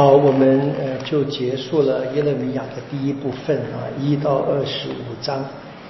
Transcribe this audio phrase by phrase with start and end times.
[0.00, 5.44] 好，我们呃就结束了耶勒米亚的第一部分啊，一到二十五章，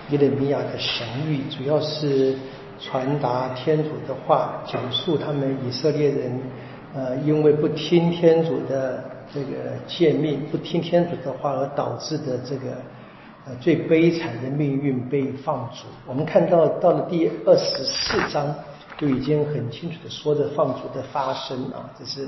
[0.08, 2.34] 耶勒米亚的神谕，主要是
[2.80, 6.40] 传达天主的话，讲述他们以色列人
[6.92, 12.72] 呃因为不听天主的这个诫命，不听天主的话而导致的这个
[13.46, 15.86] 呃最悲惨的命运被放逐。
[16.04, 18.52] 我们看到到了第二十四章，
[18.98, 22.26] 就已经很清楚的说着放逐的发生啊，这是。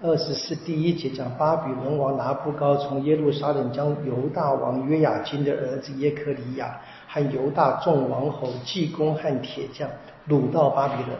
[0.00, 9.90] 二十四第一节讲巴比伦王拿布高从耶路撒冷将犹大王约雅金的儿子耶克里亚和犹大众王侯、济公和铁匠
[10.28, 11.16] 掳到巴比伦，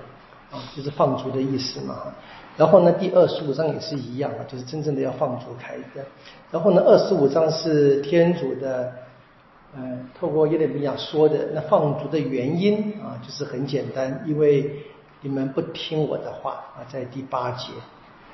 [0.53, 2.15] 啊，就是放逐的意思嘛。
[2.57, 6.05] 然后呢，第二十五章也是一样啊，就是真正的要放逐开的。
[6.53, 8.93] 然后呢，二十五章是天主的，
[9.77, 14.71] 呃，透过耶利米亚说的那放逐的原因啊，就是很简单，因为
[15.21, 17.73] 你们不听我的话啊，在第八节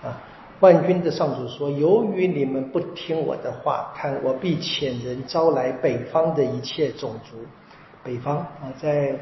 [0.03, 0.20] 啊。
[0.61, 7.37] 万军的上主说：“由于你们不听我的话，看我必遣人招来北方的一切种族。
[8.03, 9.19] 北方啊，在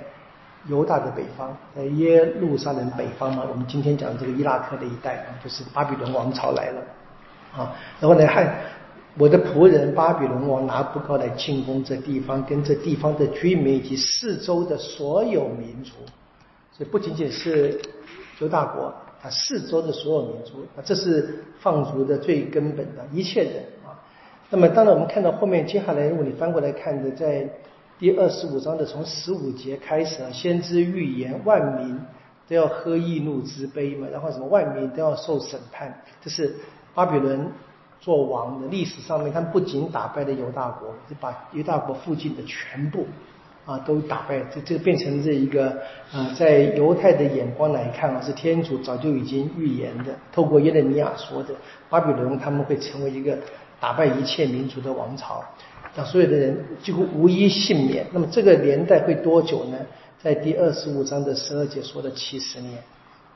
[0.68, 3.44] 犹大的北方，在耶路撒冷北方嘛。
[3.50, 6.82] 我们今天讲这个伊拉克的一带啊，就是巴比伦王朝来了
[7.56, 7.74] 啊。
[7.98, 8.54] 然后呢，还
[9.16, 15.92] 我的仆人巴比伦王拿不高来进攻这地方，跟这地方的居民以及四周的所有民族。
[16.70, 17.80] 所以不仅仅是
[18.38, 23.94] 犹大国。”啊，四周的所有民族啊，这是放逐的最根本的一切人啊。
[24.50, 27.48] 那么，当然我们看到后面接下来，如果你翻过来看的，在
[27.98, 31.98] 第二十五章的从十五节开始啊，先知预言万民
[32.48, 36.56] 都要喝易怒之杯嘛，然后什么万民都要受审判，这是
[36.92, 37.46] 巴比伦
[38.00, 43.06] 做王的历史上面，他们不仅打败了犹大国，就把犹大国附近的全部。
[43.64, 45.70] 啊，都打败，这这变成这一个
[46.12, 51.54] 啊，在犹太的眼光来看啊，是天主早就已经预言的，透过耶利米亚说的，
[51.88, 53.38] 巴比伦他们会成为一个
[53.78, 55.44] 打败一切民族的王朝，
[55.94, 58.04] 让所有的人几乎无一幸免。
[58.12, 59.78] 那么这个年代会多久呢？
[60.20, 62.82] 在第二十五章的十二节说的七十年。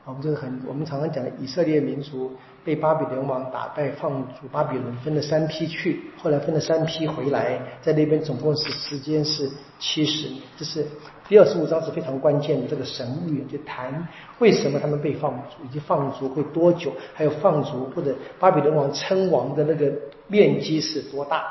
[0.07, 2.31] 我们这个很，我们常常讲的以色列民族
[2.63, 10.41] 被巴比伦王打败，放逐巴比伦，分了三批去，后来分了三批回来，在那边总共是时间是七十年。
[10.57, 10.87] 这是
[11.27, 14.07] 第二十五章是非常关键的这个神谕，就谈
[14.39, 19.91] 为什么他们被放逐，以及放逐会多久，还有放逐或者巴比伦王称王的那个
[20.27, 21.43] 面积是多大。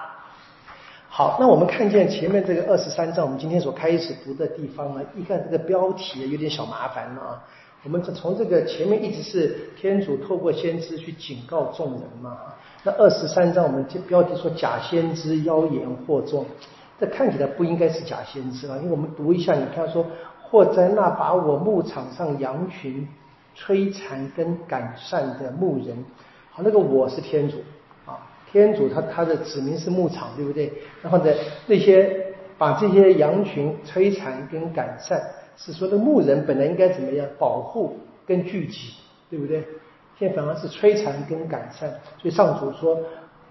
[1.11, 7.45] 好，那我们看见前面这个二十三章，我们今天所开始读的地方呢，一看这个标题有点小麻烦了啊。
[7.85, 12.37] 我们从这个前面一直是天主透过先知去警告众人嘛，
[12.83, 16.45] 那二十三章我们这标题说假先知妖言惑众，
[16.99, 20.05] 这看起来不应该是假先知啊，因为我们读一下，你看说
[20.43, 23.07] 或在那把我牧场上羊群
[23.57, 25.97] 摧残跟赶散的牧人，
[26.51, 27.59] 好，那个我是天主
[28.05, 28.19] 啊，
[28.51, 30.73] 天主他他的子民是牧场，对不对？
[31.03, 31.33] 然后呢，
[31.69, 35.23] 那些把这些羊群摧残跟赶散。
[35.57, 37.97] 是说的牧人本来应该怎么样保护
[38.27, 38.93] 跟聚集，
[39.31, 39.65] 对不对？
[40.19, 41.91] 现在反而是摧残跟赶散。
[42.21, 42.99] 所以上主说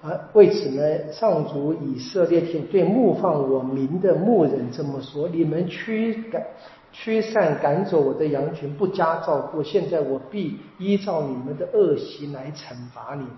[0.02, 6.44] 啊，为此呢，上主以色列天对牧放我民的牧人这么说：你们驱赶、
[6.92, 13.32] 驱散、赶走我的羊群，不加照顾，现在我必依照你们的恶行来惩罚你们。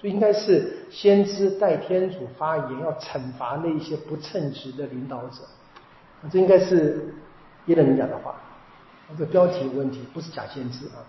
[0.00, 5.42] 就应该是先知代天主发言，要惩罚那些不称职的领导者。
[6.30, 7.14] 这应该是。
[7.66, 8.34] 耶人讲的话，
[9.16, 11.00] 这个标题有问题，不是假先知啊。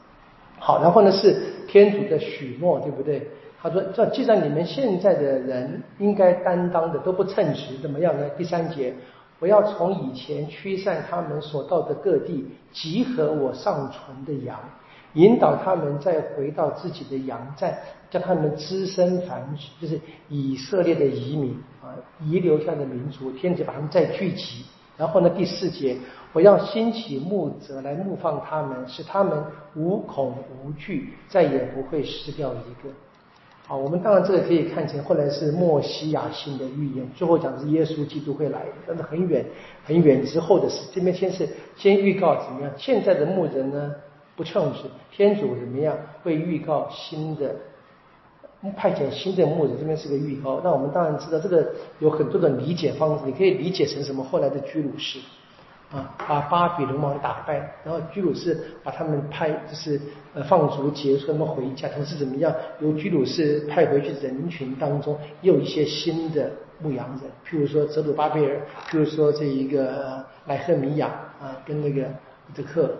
[0.57, 1.35] 好，然后呢是
[1.67, 3.27] 天主的许诺，对不对？
[3.61, 8.29] 他说：这既然你们现在的人应该担当的都不称职，怎么样呢？
[8.38, 8.93] 第三节，
[9.39, 14.57] 我要从以前驱散他们所到的各地，集合我尚存的羊，
[15.16, 17.77] 引导他们再回到自己的羊站，
[18.09, 19.99] 叫他们滋生繁殖，就是
[20.29, 21.91] 以色列的移民啊，
[22.22, 24.63] 遗留下的民族，天主把他们再聚集。
[24.97, 25.97] 然后呢，第四节。
[26.33, 29.41] 我要兴起牧者来牧放他们，使他们
[29.73, 32.94] 无恐无惧，再也不会失掉一个。
[33.66, 39.46] 好，我们当然这个可以看成后来是莫西亚性的预言，最后讲是耶稣基督会来，但是很远
[39.85, 40.85] 很远之后的事。
[40.93, 41.47] 这边先是
[41.78, 42.70] 先预告怎么样？
[42.75, 43.96] 现在的牧人呢
[44.35, 44.79] 不称职，
[45.09, 47.55] 天主怎么样会预告新的
[48.73, 49.73] 派遣新的牧者？
[49.79, 50.62] 这边是个预告。
[50.64, 51.67] 那我们当然知道这个
[52.00, 54.23] 有很多的理解方式，你可以理解成什么？
[54.23, 55.20] 后来的居鲁士。
[55.91, 60.02] 啊，把巴比伦王打败，然后居鲁士把他们派，就是
[60.34, 62.53] 呃放逐结束，他们回家，同时怎么样？
[62.79, 66.52] 由居鲁士派回去人群当中，又有一些新的
[66.82, 71.08] 牧羊人，譬如说泽鲁巴贝尔，譬如说这一个莱赫米亚
[71.40, 72.02] 啊，跟那个
[72.56, 72.91] 德克。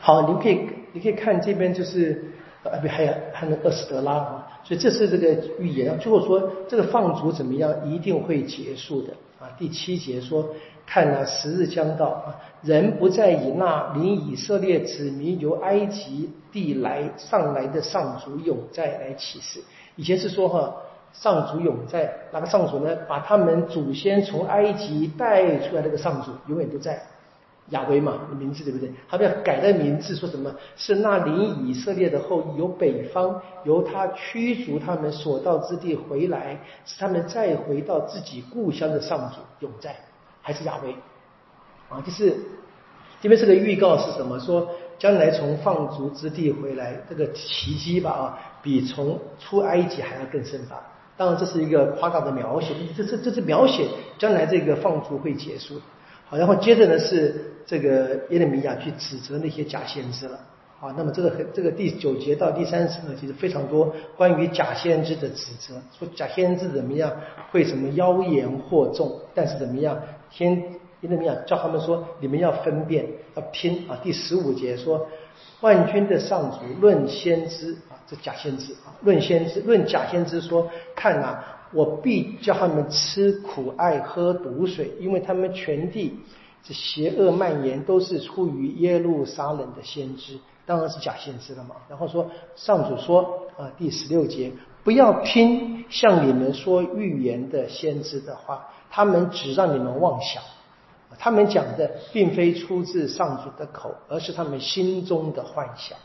[0.00, 2.24] 好，你可以你可以看这边就是，
[2.64, 5.98] 啊不还有还有厄斯德拉啊，所以这是这个预言。
[5.98, 9.48] 最后说这个放逐怎么样，一定会结束的啊。
[9.58, 10.48] 第七节说，
[10.86, 19.60] 看啊，时日将到啊，人不再以那领以色列子民由埃及地来上来的上主永在来启示。
[19.96, 20.74] 以前是说哈。
[21.12, 22.96] 上主永在，哪个上主呢？
[23.08, 27.02] 把他们祖先从埃及带出来那个上主永远都在，
[27.70, 28.92] 亚威嘛，名字对不对？
[29.08, 39.96] 他们要改的名字，说什么是那领以色列的后裔由北方由他驱逐他们所到之地回来，使他们再回到自己故乡的上主永在，
[40.42, 40.94] 还是亚威
[41.88, 42.00] 啊？
[42.04, 42.36] 就是
[43.20, 44.38] 这边是个预告是什么？
[44.38, 44.68] 说
[44.98, 50.80] 将来从放逐之地回来，这个奇迹吧啊，比从出埃及还要更盛大。
[51.16, 53.86] 当然，这是一个夸大的描写，这这这是描写
[54.18, 55.80] 将来这个放逐会结束。
[56.26, 60.38] 好，然后接着呢是这个耶利米亚去指责那些假先知了。
[60.80, 67.12] 啊，那么这个这个第九节到第三十呢，其实非常多关于假先知的指责，说假先知怎么样
[67.50, 73.04] 会什么妖言惑众，但是怎么样，天耶利米亚叫他们说，你们要分辨，
[73.34, 74.00] 要听啊。
[74.02, 75.06] 第十五节说，
[75.60, 78.00] 万军的上主论先知啊。
[78.06, 80.66] 这假先知啊，论先知，论假先知说，
[80.96, 86.18] 看啊，我必叫他们吃苦，爱喝毒水，因为他们全地
[86.62, 91.76] 这邪恶蔓延，都是出于耶路撒冷的先知，当然是假先知了嘛。
[91.88, 94.52] 然后说，上主说啊，第十六节，
[94.84, 100.42] 不要听向你们说预言的先知的话，他们只让你们妄想，
[101.18, 105.98] 他们讲的并非出自上主的口，而是他们心中的幻想。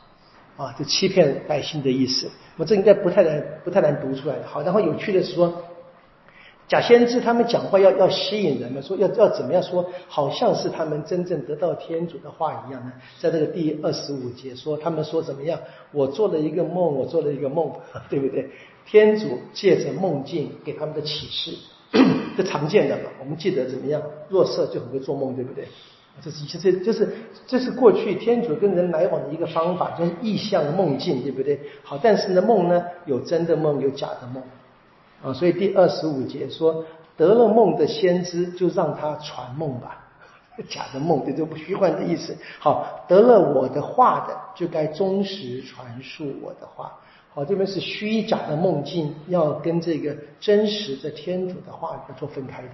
[0.58, 4.38] 啊，就欺骗百姓的意思，我这应该不太难，不太难读出来。
[4.46, 5.54] 好，然后有趣的是说，
[6.68, 12.92] 假先知他们讲话要要吸引人们，说要要怎么样说，好像是他们真正得到天主的话一样呢？
[13.20, 15.60] 在这个第二十五节说，他们说怎么样？
[15.92, 17.72] 我做了一个梦，我做了一个梦，
[18.10, 18.50] 对不对？
[18.88, 21.52] 天主借着梦境给他们的启示，
[22.36, 23.04] 这常见的嘛。
[23.20, 24.02] 我们记得怎么样？
[24.30, 25.68] 弱色就很会做梦，对不对？
[26.24, 27.10] 这是其实就是
[27.46, 31.60] 这是过去天主跟人来往的一个方法，就是意象梦境，对不对？
[31.84, 34.42] 好，但是呢，梦呢有真的梦，有假的梦
[35.26, 35.34] 啊。
[35.34, 36.86] 所以第二十五节说，
[37.18, 40.06] 得了梦的先知就让他传梦吧，
[40.70, 42.38] 假的梦，对，这不虚幻的意思。
[42.60, 46.94] 好，得了我的话的就该忠实传述我的话。
[47.34, 52.70] 好，这边是虚假的梦境，要跟这个真实的天主的话语做分开的。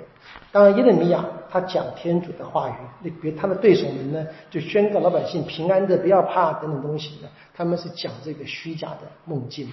[0.52, 9.68] 当然，耶利米亚他讲天主的话语，那别他的对手们呢，就宣告老百姓平安的，不要怕等等东西的，他们是讲这个虚假的梦境。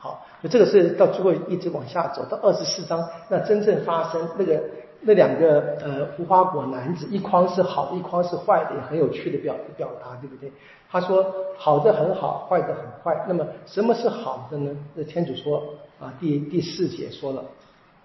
[0.00, 4.60] 好，那这个是到最后一直往下走到二十四章，那真正发生那个。
[5.02, 10.52] 那两个呃无花果男子，一筐是好，一筐是坏的，也很有趣的表表达，对不对？
[10.90, 11.24] 他说
[11.56, 13.24] 好的很好，坏的很坏。
[13.26, 14.76] 那么什么是好的呢？
[14.94, 15.64] 那天主说
[15.98, 17.42] 啊，第第四节说了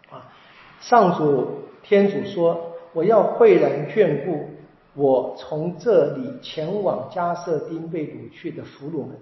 [0.09, 0.31] 啊，
[0.79, 4.45] 上主天主说，我要慧然眷顾
[4.93, 9.17] 我从这里前往加瑟丁被掳去的俘虏们，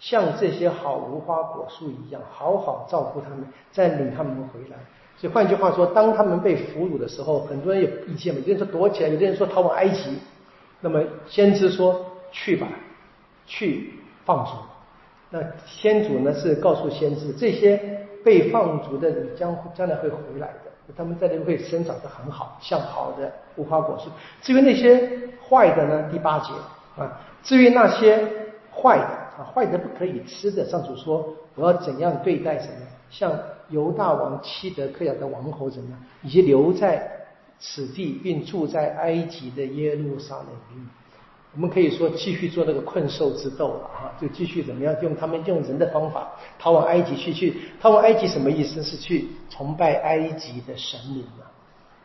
[0.00, 4.76] 像这些好无花果树一样，好好照顾他们，再领他们回来。
[5.16, 10.18] 所以换句话说，当他们被俘虏的时候，很多人有意见嘛，有的人说躲起来，有的人说逃往埃及。
[10.80, 12.66] 那么先知说去吧，
[13.46, 13.92] 去
[14.24, 14.52] 放逐。
[15.28, 24.08] 那先祖呢是告诉先知，这些被放逐的人将将来会回来的，他们在那会生长得很好，像好的无花果树。
[24.40, 25.06] 至于那些
[25.46, 26.54] 坏的呢，第八节
[26.96, 28.26] 啊，至于那些
[28.74, 33.32] 坏的坏的不可以吃的，上主说我要怎样对待什么，像。
[33.70, 36.00] 犹大王七德克亚的王侯怎么样？
[36.24, 37.08] 以及留在
[37.60, 40.86] 此地并住在埃及的耶路撒冷人，
[41.54, 44.10] 我们可以说继续做那个困兽之斗了啊！
[44.20, 47.32] 就继续怎么样用他们用人的方法逃往埃及去？
[47.32, 48.82] 去逃往埃及什么意思？
[48.82, 51.46] 是去崇拜埃及的神灵嘛？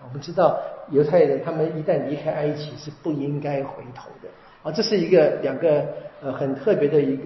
[0.08, 0.60] 我们知道
[0.92, 4.30] 犹太人他们一旦离开埃及是不应该回头的
[4.65, 4.72] 啊！
[4.72, 5.86] 这是一个两个
[6.24, 7.24] 呃很特别的一个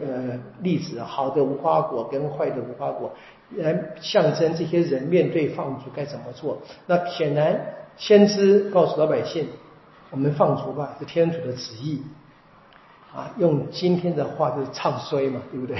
[0.62, 3.13] 例子，好的无花果跟坏的无花果。
[3.55, 6.62] 来象征这些人面对放逐该怎么做？
[6.86, 7.60] 那显然
[7.96, 9.48] 先知告诉老百姓：
[10.12, 12.03] 我们放逐吧，是天主的旨意。
[13.13, 15.78] 啊，用今天的话就是唱衰嘛，对不对？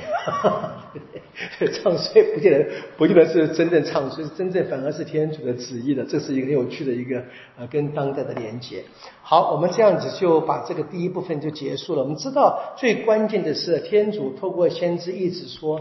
[1.72, 2.66] 唱衰不见得
[2.98, 6.04] 不见得是真正唱衰，真正反而是天主的旨意的。
[6.04, 7.24] 这是一个很有趣的一个
[7.58, 8.84] 呃跟当代的连接。
[9.22, 12.02] 好，我们这样子就把这个第一部分就结束了。
[12.02, 15.80] 我们知道最关键的是天主透过先知一直说。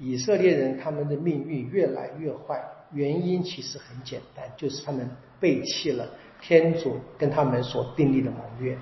[0.00, 2.60] 以色列人他们的命运越来越坏，
[2.92, 5.08] 原因其实很简单，就是他们
[5.38, 6.04] 背弃了
[6.42, 8.76] 天主跟他们所订立的盟约。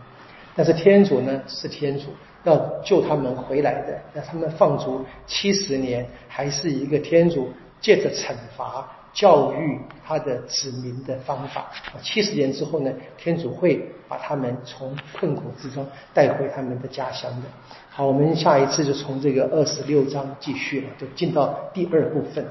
[0.55, 2.07] 但是天主呢是天主，
[2.45, 11.71] 要救他们回来的，让他们放逐七十年，还是一个天主借着惩罚教育他的子民的方法。
[12.03, 17.47] 七十年之后呢，天主会把他们从困苦之中带回他们的家乡的。
[17.91, 22.45] 好，我们下一次就从这个二十六章继续了，就进到第二部分。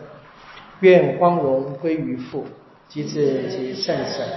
[0.81, 2.46] 愿光荣归于父、
[2.89, 4.27] 及子及圣神，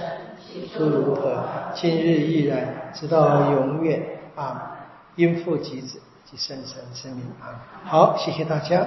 [0.73, 1.43] 初如何，
[1.73, 4.01] 今日依然，直到永远
[4.35, 4.77] 啊！
[5.15, 7.59] 因父及子及圣神之名啊！
[7.85, 8.85] 好，谢谢大家。